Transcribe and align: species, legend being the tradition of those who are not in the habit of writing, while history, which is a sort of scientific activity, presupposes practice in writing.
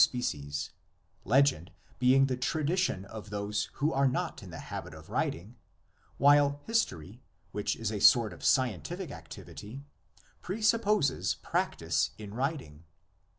species, 0.03 0.71
legend 1.25 1.71
being 1.99 2.25
the 2.25 2.35
tradition 2.35 3.05
of 3.05 3.29
those 3.29 3.65
who 3.73 3.93
are 3.93 4.07
not 4.07 4.41
in 4.41 4.49
the 4.49 4.57
habit 4.73 4.95
of 4.95 5.11
writing, 5.11 5.55
while 6.17 6.59
history, 6.65 7.21
which 7.51 7.75
is 7.75 7.91
a 7.91 7.99
sort 8.01 8.33
of 8.33 8.43
scientific 8.43 9.11
activity, 9.11 9.83
presupposes 10.41 11.35
practice 11.43 12.09
in 12.17 12.33
writing. 12.33 12.83